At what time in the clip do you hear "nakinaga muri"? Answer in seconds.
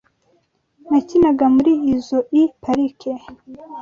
0.89-1.73